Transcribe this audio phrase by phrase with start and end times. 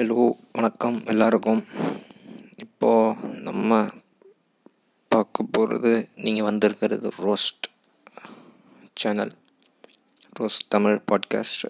[0.00, 1.64] Hello வணக்கம் எல்லாருக்கும்.
[2.56, 3.80] இப்போது நம்ம
[5.08, 7.66] பார்க்க போகிறது நீங்கள் வந்திருக்கிறது roast
[8.94, 9.32] channel
[10.38, 11.66] roast Tamil podcast.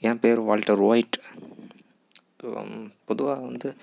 [0.00, 1.18] என் பேர் வால்டர் ஒயிட்.
[3.04, 3.74] பொதுவாக வந்து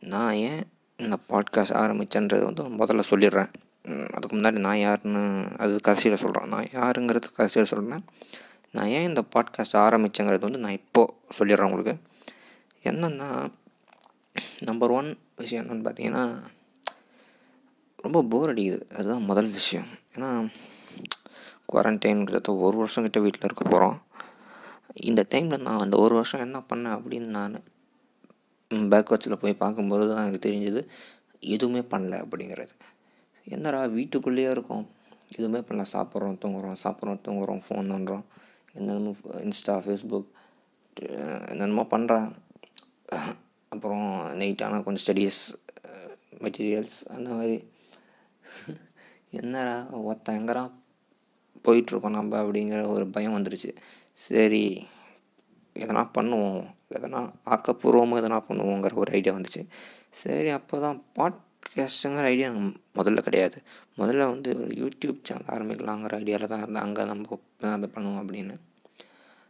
[0.00, 0.62] நான் ஏன்
[0.96, 3.52] இந்த பாட்காஸ்ட் ஆரம்பித்தேன்றது வந்து முதல்ல சொல்லிடுறேன்.
[4.12, 5.24] அதுக்கு முன்னாடி நான் யாருன்னு
[5.56, 8.06] அது கடைசியில் சொல்கிறேன் நான் யாருங்கிறது கடைசியில் சொல்கிறேன்
[8.70, 11.96] நான் ஏன் இந்த பாட்காஸ்ட் ஆரம்பித்தேங்கிறது வந்து நான் இப்போது சொல்லிடுறேன் உங்களுக்கு.
[12.84, 13.28] என்னென்னா
[14.60, 16.24] நம்பர் ஒன் விஷயம் என்னென்னு பார்த்தீங்கன்னா
[18.04, 18.80] ரொம்ப போர் அடிக்குது.
[18.96, 19.88] அதுதான் முதல் விஷயம்.
[20.14, 20.30] ஏன்னா
[21.72, 23.98] குவாரண்டைன்கிறத ஒரு வருஷம் கிட்ட வீட்டில் இருக்க போகிறோம்
[25.10, 27.54] இந்த டைமில் நான் அந்த ஒரு வருஷம் என்ன பண்ணேன் அப்படின்னு நான்
[28.90, 30.80] பேக் வாட்சில் போய் பார்க்கும்போது தான் எனக்கு தெரிஞ்சது
[31.54, 32.74] எதுவுமே பண்ணல அப்படிங்கிறது.
[33.46, 34.84] என்னடா வீட்டுக்குள்ளேயே இருக்கோம்.
[35.36, 35.84] எதுவுமே பண்ணல.
[35.92, 38.24] சாப்பிட்றோம் தூங்குறோம் சாப்பிட்றோம் தூங்குறோம் ஃபோன் பண்ணுறோம்
[38.72, 39.12] என்னென்னமோ
[39.46, 40.30] இன்ஸ்டா ஃபேஸ்புக்
[41.52, 42.28] என்னென்னமோ பண்ணுறேன்
[43.72, 44.06] அப்புறம்
[44.40, 45.40] நைட்டான கொஞ்சம் ஸ்டடீஸ்
[46.44, 47.56] மெட்டீரியல்ஸ் அந்த மாதிரி.
[49.40, 49.74] என்னடா
[50.06, 50.62] ஒருத்தன் எங்கடா
[51.64, 53.70] போயிட்டுருக்கோம் நம்ம அப்படிங்கிற ஒரு பயம் வந்துருச்சு.
[54.26, 54.64] சரி
[55.74, 56.62] எதனா பண்ணுவோம்
[56.96, 59.62] எதனா ஆக்கப்பூர்வமாக எதனா பண்ணுவோங்கிற ஒரு ஐடியா வந்துச்சு.
[60.22, 62.48] சரி அப்போ தான் பாட்காஸ்ட்டுங்கிற ஐடியா
[62.98, 63.58] முதல்ல கிடையாது.
[64.00, 68.56] முதல்ல வந்து ஒரு யூடியூப் சேனல் ஆரம்பிக்கலாங்கிற ஐடியாவில் தான் இருந்தேன் அங்கே நம்ம நம்ம பண்ணுவோம் அப்படின்னு.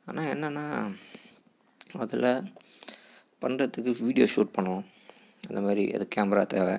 [0.07, 0.67] ஆனால் என்னென்னா
[2.05, 2.29] அதில்
[3.43, 4.85] பண்ணுறதுக்கு வீடியோ ஷூட் பண்ணணும்
[5.49, 6.79] அந்த மாதிரி அது கேமரா தேவை.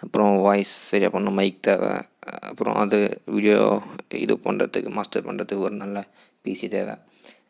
[0.00, 1.92] அப்புறம் வாய்ஸ் சரியாக பண்ணணும் மைக் தேவை.
[2.40, 3.82] அப்புறம் அது வீடியோ
[4.14, 6.06] இது பண்ணுறதுக்கு மாஸ்டர் பண்ணுறதுக்கு ஒரு நல்ல
[6.44, 6.94] பிசி தேவை.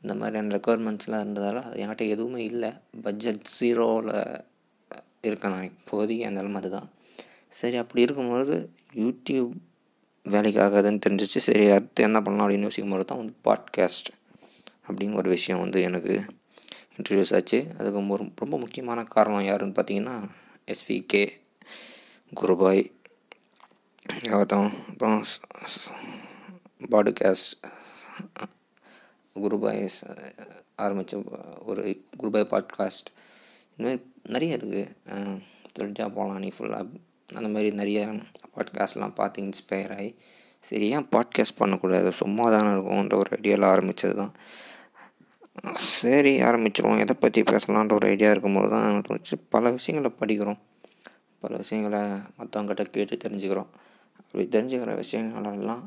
[0.03, 2.71] இந்த மாதிரியான ரெக்குவயர்மெண்ட்ஸ்லாம் இருந்ததால் என்கிட்ட எதுவுமே இல்லை.
[3.03, 4.41] பட்ஜெட் ஜீரோவில்
[5.21, 5.71] இருக்கேன் நான்.
[5.71, 6.89] இப்போதைக்கு அந்த நிலமை அதுதான்.
[7.49, 8.57] சரி அப்படி இருக்கும்பொழுது
[8.95, 9.53] யூடியூப்
[10.27, 14.11] வேலைக்கு ஆகாதுன்னு தெரிஞ்சிச்சு சரி அடுத்து என்ன பண்ணலாம் அப்படின்னு யோசிக்கும் போது தான் வந்து பாட்காஸ்ட்
[14.89, 16.15] அப்படிங்கிற ஒரு விஷயம் வந்து எனக்கு
[16.97, 17.59] இன்ட்ரடியூஸ் ஆச்சு.
[17.79, 20.17] அதுக்கு ஒரு ரொம்ப முக்கியமான காரணம் யாருன்னு பார்த்தீங்கன்னா
[20.73, 21.25] எஸ்விகே
[22.33, 22.83] குருபாய்
[24.31, 25.19] ஆகட்டும் அப்புறம்
[26.93, 27.53] பாடுகாஸ்ட்
[29.37, 29.83] குருபாய்
[30.85, 31.23] ஆரம்பித்த
[31.71, 31.83] ஒரு
[32.21, 33.09] குருபாய் பாட்காஸ்ட்.
[33.77, 34.01] இந்தமாதிரி
[34.35, 34.83] நிறைய இருக்குது
[35.73, 37.01] தெரிஞ்சா போகலாம் நீ ஃபுல்லாக
[37.39, 38.01] அந்த மாதிரி நிறைய
[38.55, 40.11] பாட்காஸ்ட்லாம் பார்த்து இன்ஸ்பயர் ஆகி
[40.65, 42.11] சரி ஏன் பாட்காஸ்ட் பண்ணக்கூடாது?
[42.13, 44.35] சும்மா தானே இருக்கும்ன்ற ஒரு ஐடியாவில் ஆரம்பித்தது தான்
[46.01, 47.01] சரி ஆரம்பிச்சிருவோம்.
[47.05, 50.61] எதை பற்றி பேசலான்ற ஒரு ஐடியா இருக்கும்போது தான் எனக்கு வச்சு பல விஷயங்களை படிக்கிறோம்.
[51.43, 52.01] பல விஷயங்களை
[52.39, 53.71] மற்றவங்கிட்ட கேட்டு தெரிஞ்சுக்கிறோம்.
[54.21, 55.83] அப்படி தெரிஞ்சுக்கிற விஷயங்களெல்லாம்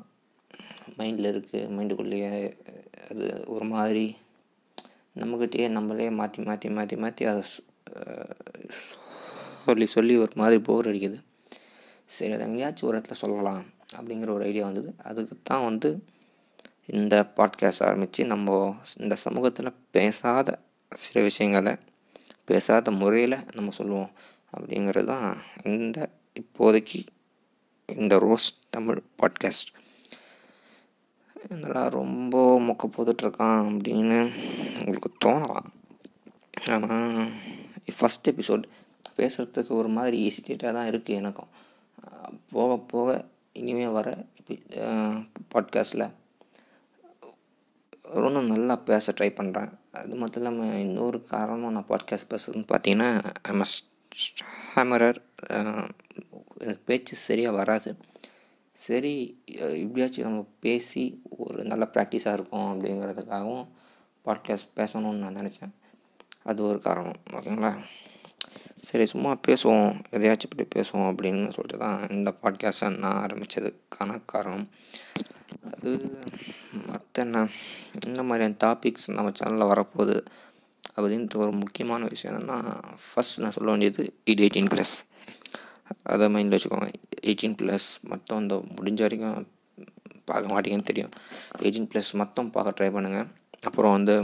[0.98, 2.32] மைண்டில் இருக்குது மைண்டுக்குள்ளேயே
[3.12, 4.06] அது ஒரு மாதிரி
[5.22, 7.44] நம்மக்கிட்டேயே நம்மளே மாற்றி மாற்றி மாற்றி மாற்றி அதை
[9.66, 11.18] சொல்லி சொல்லி ஒரு மாதிரி போர் அடிக்குது.
[12.16, 13.62] சரி அதை எங்கேயாச்சும் ஒரு இடத்துல சொல்லலாம்
[13.98, 14.90] அப்படிங்கிற ஒரு ஐடியா வந்தது.
[15.10, 15.90] அதுக்கு தான் வந்து
[16.90, 20.50] இந்த பாட்காஸ்ட் ஆரம்பித்து நம்ம இந்த சமூகத்தில் பேசாத
[20.92, 21.74] சில விஷயங்களை
[22.46, 24.12] பேசாத முறையில் நம்ம சொல்லுவோம்.
[24.54, 25.30] அப்படிங்கிறது தான்
[25.64, 26.10] இந்த
[26.40, 27.00] இப்போதைக்கு
[27.90, 29.72] இந்த ரோஸ் தமிழ் பாட்காஸ்ட்
[31.36, 34.20] இதெல்லாம் ரொம்ப மொக்க போட்டுட்ருக்கான் அப்படின்னு
[34.80, 35.70] உங்களுக்கு தோணலாம்
[36.70, 37.32] ஆனால்
[37.98, 38.64] ஃபஸ்ட் எபிசோட்
[39.18, 41.52] பேசுகிறதுக்கு ஒரு மாதிரி ஈஸிட்டேட்டாக தான் இருக்குது எனக்கும்.
[42.52, 43.10] போக போக
[43.54, 44.08] இனிமேல் வர
[45.54, 46.08] பாட்காஸ்ட்டில்
[48.14, 53.64] இன்னும் நல்லா பேச ட்ரை பண்ணுறேன் அது மட்டும் இல்லாமல் இன்னொரு காரணம் நான் பாட்காஸ்ட் பேசுறதுன்னு பார்த்தீங்கன்னா ஐம்
[54.76, 55.20] ஹேமரர்
[56.60, 57.96] எனக்கு பேச்சு சரியாக வராது.
[58.72, 63.68] சரி இப்படியாச்சும் நம்ம பேசி ஒரு நல்ல ப்ராக்டிஸாக இருக்கும் அப்படிங்கிறதுக்காகவும்
[64.26, 65.74] பாட்காஸ்ட் பேசணும்னு நான் நினச்சேன்.
[66.44, 67.20] அது ஒரு காரணம்.
[67.32, 67.74] ஓகேங்களா?
[68.76, 70.02] சரி சும்மா பேசுவோம்.
[70.12, 74.70] எதையாச்சும் இப்படி பேசுவோம் அப்படின்னு சொல்லிட்டு தான் இந்த பாட்காஸ்ட்டை நான் ஆரம்பித்ததுக்கான காரணம்.
[75.72, 75.92] அது
[76.90, 77.42] மற்ற என்ன
[78.08, 80.18] இந்த மாதிரியான டாபிக்ஸ் நம்ம சேனலில் வரப்போகுது
[80.96, 82.58] அப்படின்ற ஒரு முக்கியமான விஷயம் என்னென்னா
[83.06, 84.96] ஃபஸ்ட் நான் சொல்ல வேண்டியது இது எயிட்டீன் ப்ளஸ்
[86.14, 86.90] அதை மைண்டில் வச்சுக்கோங்க.
[87.30, 89.38] எயிட்டீன் ப்ளஸ் மொத்தம் இந்த முடிஞ்ச வரைக்கும்
[90.30, 91.12] பார்க்க மாட்டீங்கன்னு தெரியும்.
[91.64, 93.28] எயிட்டீன் ப்ளஸ் மொத்தம் பார்க்க ட்ரை பண்ணுங்கள்
[93.70, 94.16] அப்புறம் வந்து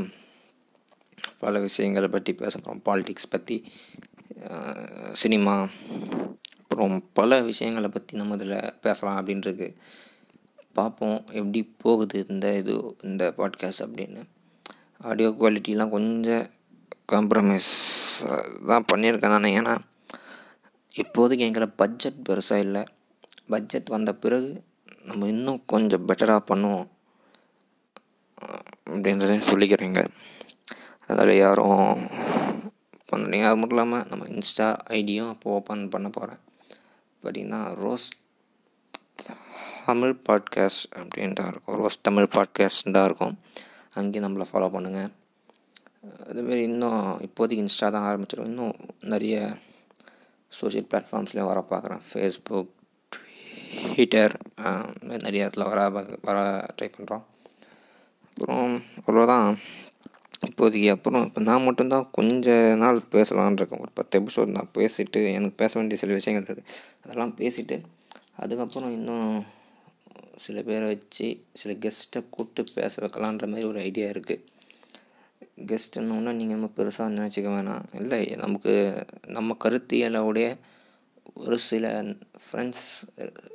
[1.43, 3.57] பல விஷயங்களை பற்றி பேசுகிறோம் பாலிடிக்ஸ் பற்றி
[5.21, 5.55] சினிமா
[6.61, 9.67] அப்புறம் பல விஷயங்களை பற்றி நம்ம இதில் பேசலாம் அப்படின்றது.
[10.73, 14.21] பார்ப்போம் எப்படி போகுது இந்த இது இந்த பாட்காஸ்ட் அப்படின்னு.
[14.97, 16.45] ஆடியோ குவாலிட்டிலாம் கொஞ்சம்
[17.11, 17.71] காம்ப்ரமைஸ்
[18.65, 19.55] தான் பண்ணியிருக்கேன் நான்.
[19.59, 19.73] ஏன்னா
[20.95, 22.83] இப்போதைக்கு எங்களை பட்ஜெட் பெருசாக இல்லை.
[23.47, 24.63] பட்ஜெட் வந்த பிறகு
[25.03, 26.87] நம்ம இன்னும் கொஞ்சம் பெட்டராக பண்ணுவோம்.
[28.91, 30.01] அப்படின்றதையும் சொல்லிக்கிறேங்க
[31.07, 32.07] அதில் யாரும்
[33.11, 36.41] பண்ணுறீங்க அது மட்டும் இல்லாமல் நம்ம இன்ஸ்டா ஐடியும் அப்போ ஓப்பன் பண்ண போகிறேன்
[37.23, 38.07] பார்த்தீங்கன்னா ரோஸ்
[39.85, 43.39] தமிழ் பாட்காஸ்ட் அப்படின்ட்டு தான் இருக்கும் ரோஸ் தமிழ் பாட்காஸ்ட் தான் இருக்கும்.
[43.93, 45.09] அங்கேயும் நம்மளை ஃபாலோ பண்ணுங்கள்
[46.27, 49.57] அதுமாரி இன்னும் இப்போதைக்கு இன்ஸ்டா தான் ஆரம்பிச்சிடும் இன்னும் நிறைய
[50.49, 52.71] சோஷியல் பிளாட்ஃபார்ம்ஸ்லேயும் வர பார்க்குறேன் ஃபேஸ்புக்
[53.93, 54.39] ட்விட்டர்
[55.03, 55.89] நிறைய இடத்துல வர
[56.21, 56.37] வர
[56.81, 57.23] ட்ரை பண்ணுறோம்
[58.27, 59.57] அப்புறம் அவ்வளோதான்
[60.47, 63.79] இப்போதைக்கு அப்புறம் இப்போ நான் மட்டும்தான் கொஞ்ச நாள் பேசலான் இருக்கேன்.
[63.79, 66.67] ஒரு பத்து எபிசோட் நான் பேசிவிட்டு எனக்கு பேச வேண்டிய சில விஷயங்கள் இருக்குது
[67.03, 67.81] அதெல்லாம் பேசிவிட்டு
[68.35, 69.45] அதுக்கப்புறம் இன்னும்
[70.35, 74.43] சில பேரை வச்சு சில கெஸ்ட்டை கூப்பிட்டு பேச வைக்கலான்ற மாதிரி ஒரு ஐடியா இருக்குது
[75.69, 77.95] கெஸ்ட்டுன்னு நீங்கள் நம்ம பெருசாக நினச்சிக்க வேணாம்.
[77.95, 78.73] இல்லை நமக்கு
[79.27, 80.57] நம்ம கருத்தியலோடைய
[81.33, 82.05] ஒரு சில
[82.43, 82.87] ஃப்ரெண்ட்ஸ்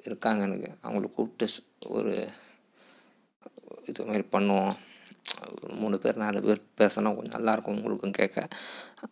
[0.05, 0.71] இருக்காங்க எனக்கு.
[0.83, 1.47] அவங்கள கூப்பிட்டு
[1.89, 2.29] ஒரு
[3.85, 4.71] இது மாதிரி பண்ணுவோம்.
[5.69, 8.49] மூணு பேர் நாலு பேர் பேசினா கொஞ்சம் நல்லாயிருக்கும் உங்களுக்கும் கேட்க.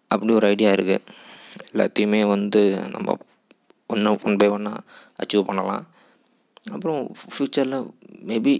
[0.07, 1.07] அப்படி ஒரு ஐடியா இருக்குது
[1.73, 3.17] எல்லாத்தையுமே வந்து நம்ம
[3.87, 4.85] ஒன்று ஒன் பை ஒன்னாக
[5.19, 5.85] அச்சீவ் பண்ணலாம்.
[6.71, 7.91] அப்புறம் ஃப்யூச்சரில்
[8.27, 8.55] மேபி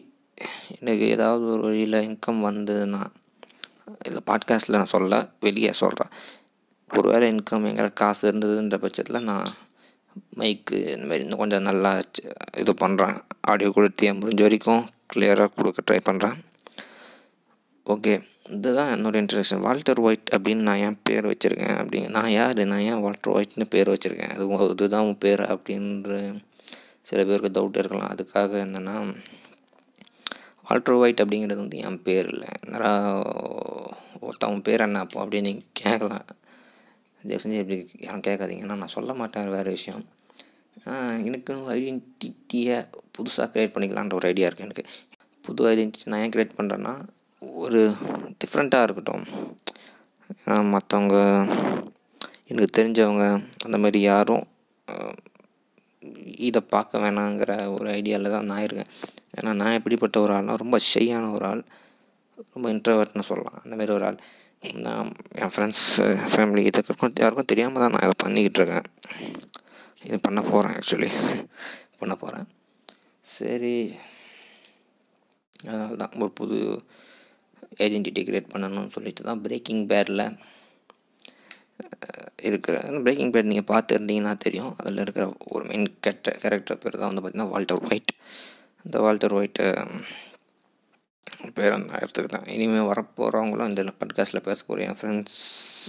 [0.81, 3.03] எனக்கு ஏதாவது ஒரு வழியில் இன்கம் வந்ததுன்னா
[4.07, 6.11] இல்லை பாட்காஸ்ட்டில் நான் சொல்ல வெளியே சொல்கிறேன்
[6.91, 9.49] ஒரு வேளை இன்கம் எங்களுக்கு காசு இருந்ததுன்ற பட்சத்தில் நான்
[10.39, 12.03] மைக்கு இந்த மாதிரி இன்னும் கொஞ்சம் நல்லா
[12.57, 16.37] இது பண்ணுறேன் ஆடியோ கொடுத்து முடிஞ்ச வரைக்கும் கிளியராக கொடுக்க ட்ரை பண்ணுறேன்
[17.87, 18.15] ஓகே
[18.51, 22.65] இதுதான் என்னோடய இன்ட்ரடக்ஷன் வால்டர் ஒயிட் அப்படின்னு நான் ஏன் பேர் வச்சுருக்கேன் அப்படிங்க நான் யார்?
[22.65, 24.33] நான் ஏன் வால்டர் ஒயிட்னு பேர் வச்சுருக்கேன்?
[24.35, 26.41] அது இதுதான் உன் பேர் அப்படின்ற
[27.01, 28.13] சில பேருக்கு டவுட் இருக்கலாம்.
[28.15, 28.97] அதுக்காக என்னென்னா
[30.69, 32.49] வால்டர் ஒயிட் அப்படிங்கிறது வந்து என் பேர் இல்லை.
[32.65, 32.93] என்னடா
[34.27, 36.27] ஒருத்தவன் பேர் என்ன அப்போ அப்படின்னு நீங்கள் கேட்கலாம்.
[37.23, 38.65] தயவு செஞ்சு எப்படி யாரும் கேட்காதீங்க.
[38.71, 40.05] நான் சொல்ல மாட்டேன் வேறு விஷயம்.
[41.29, 42.79] எனக்கு ஐடென்டிட்டியை
[43.19, 44.85] புதுசாக க்ரியேட் பண்ணிக்கலான்ற ஒரு ஐடியா இருக்குது எனக்கு.
[45.43, 46.95] புது ஐடென்டிட்டி நான் ஏன் க்ரியேட் பண்ணுறேன்னா
[47.65, 47.81] ஒரு
[48.41, 49.25] டிஃப்ரெண்ட்டாக இருக்கட்டும்.
[50.75, 51.17] மற்றவங்க
[52.51, 53.25] எனக்கு தெரிஞ்சவங்க
[53.67, 54.45] அந்த மாதிரி யாரும்
[56.49, 58.91] இதை பார்க்க வேணாங்கிற ஒரு ஐடியாவில் தான் நான் இருக்கேன்.
[59.37, 61.63] ஏன்னா நான் எப்படிப்பட்ட ஒரு ஆள்னால் ரொம்ப ஷையான ஒரு ஆள்.
[62.55, 63.61] ரொம்ப இன்ட்ரவர்ட்னு சொல்லலாம்.
[63.65, 64.19] அந்த மாதிரி ஒரு ஆள்.
[64.87, 65.09] நான்
[65.43, 65.87] என் ஃப்ரெண்ட்ஸ்
[66.33, 68.87] ஃபேமிலி இதுக்கு யாருக்கும் தெரியாமல் தான் நான் இதை பண்ணிக்கிட்டு இருக்கேன்.
[70.09, 71.11] இது பண்ண போகிறேன் ஆக்சுவலி
[72.01, 72.47] பண்ண போகிறேன்
[73.37, 73.77] சரி.
[75.67, 76.59] அதனால தான் ஒரு புது
[77.79, 80.27] ஏஜென்டிட்டி கிரியேட் பண்ணணும்னு சொல்லிட்டு தான் பிரேக்கிங் பேரில்
[82.43, 84.77] இருக்கிற பிரேக்கிங் பேட் நீங்கள் பார்த்துருந்தீங்கன்னா தெரியும்.
[84.79, 88.13] அதில் இருக்கிற ஒரு மெயின் கெட்ட கேரக்டர் பேர் தான் வந்து பார்த்திங்கன்னா வால்டர் ஒயிட்
[88.85, 89.67] இந்த வால்டர் ஒயிட்டு
[91.55, 92.47] பேர் நான் எடுத்துக்கிட்டேன்.
[92.47, 95.39] இனிமேல் வரப்போகிறவங்களும் இந்த பாட்காஸ்ட்டில் பேச போகிற என் ஃப்ரெண்ட்ஸ்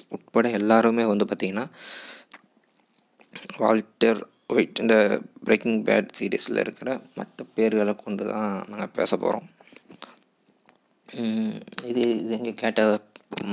[0.09, 1.65] உட்பட எல்லாருமே வந்து பார்த்திங்கன்னா
[3.57, 4.95] வால்டர் ஒயிட் இந்த
[5.43, 9.47] பிரேக்கிங் பேட் சீரீஸில் இருக்கிற மற்ற பேர்களை கொண்டு தான் நாங்கள் பேச போகிறோம்
[11.89, 12.81] இது இது எங்கே கேட்ட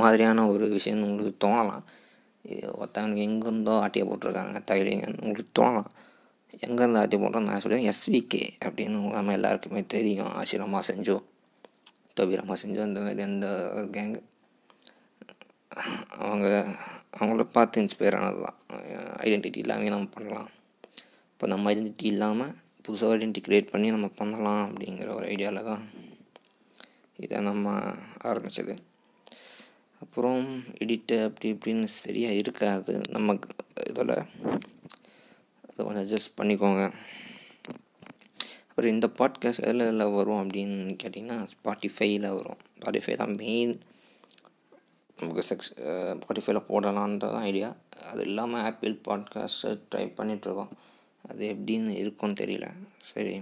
[0.00, 1.84] மாதிரியான ஒரு விஷயம்னு உங்களுக்கு தோணலாம்.
[2.78, 5.90] ஒருத்தவனுக்கு எங்கேருந்தோ ஆட்டியை போட்டிருக்காங்க தைலிங்கன்னு உங்களுக்கு தோணலாம்.
[6.66, 10.32] எங்கேருந்து ஆட்டி போட்டோம் நான் சொல்லுவேன் எஸ்விகே அப்படின்னு நம்ம எல்லாருக்குமே தெரியும்.
[10.40, 11.16] ஆசிரமா செஞ்சோ
[12.18, 14.20] தோபிரமா செஞ்சோ இந்த மாதிரி அந்த ஒரு கேங்கு
[16.24, 16.46] அவங்க
[17.18, 18.58] அவங்கள பார்த்து இன்ஸ்பயர் ஆனது தான்
[19.26, 20.50] ஐடென்டிட்டி இல்லாமல் நம்ம பண்ணலாம்.
[21.32, 22.52] இப்போ நம்ம ஐடென்டிட்டி இல்லாமல்
[22.86, 25.82] புதுசாக ஐடென்டிட்டி க்ரியேட் பண்ணி நம்ம பண்ணலாம் அப்படிங்கிற ஒரு ஐடியாவில் தான்
[27.24, 27.74] இதை நம்ம
[28.22, 28.74] ஆரம்பித்தது
[30.02, 30.44] அப்புறம்
[30.80, 32.94] எடிட்டு அப்படி இப்படின்னு சரியாக இருக்காது.
[33.08, 33.48] நமக்கு
[33.90, 34.14] இதில்
[35.66, 36.82] அதை கொஞ்சம் அட்ஜஸ்ட் பண்ணிக்கோங்க.
[38.68, 42.60] அப்புறம் இந்த பாட்காஸ்ட் எதில் எதில் வரும் அப்படின்னு கேட்டிங்கன்னா ஸ்பாட்டிஃபைல வரும்.
[42.76, 43.74] ஸ்பாட்டிஃபை தான் மெயின்
[45.18, 45.72] நமக்கு செக்ஸ்
[46.20, 47.68] ஸ்பாட்டிஃபைல போடலான்ற தான் ஐடியா
[48.10, 50.72] அது இல்லாமல் ஆப்பிள் பாட்காஸ்ட்டு ட்ரை பண்ணிகிட்ருக்கோம்
[51.22, 52.68] அது எப்படின்னு இருக்கும்னு தெரியல.
[53.10, 53.34] சரி.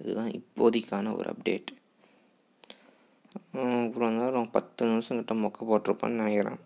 [0.00, 1.70] இதுதான் இப்போதைக்கான ஒரு அப்டேட்
[3.86, 6.60] இவ்வளோ நேரம் பத்து நிமிஷம் கிட்ட மொக்க போட்டிருப்பேன்னு நினைக்கிறேன்.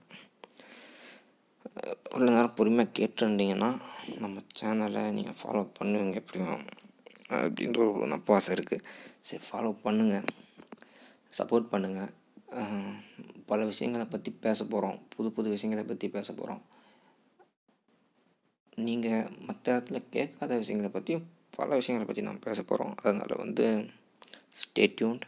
[2.10, 3.70] இவ்வளோ நேரம் பொறுமையாக கேட்டுருந்தீங்கன்னா
[4.24, 6.64] நம்ம சேனலை நீங்கள் ஃபாலோ பண்ணுவீங்க எப்படியும்.
[7.36, 8.86] அப்படின்ற ஒரு நப்பாசை இருக்குது
[9.28, 10.26] சரி ஃபாலோ பண்ணுங்கள்
[11.38, 12.10] சப்போர்ட் பண்ணுங்கள்
[13.50, 16.62] பல விஷயங்களை பற்றி பேச போகிறோம் புது புது விஷயங்களை பற்றி பேச போகிறோம்
[18.78, 21.26] நீங்கள் மற்ற இடத்துல கேட்காத விஷயங்களை பற்றியும்
[21.56, 23.64] பல விஷயங்களை பற்றி நாம் பேச போகிறோம் அதனால் வந்து
[24.62, 25.24] stay tuned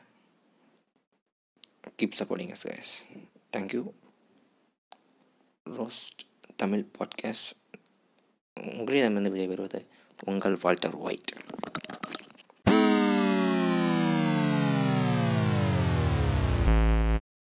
[1.96, 3.02] tuned keep supporting us guys.
[3.56, 3.92] Thank
[5.64, 7.50] roast Tamil podcast
[8.60, 9.86] உங்களிடமிருந்து விடைபெறுவது
[10.24, 11.32] உங்கள் வால்டர் ஒயிட்.